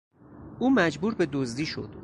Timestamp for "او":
0.59-0.69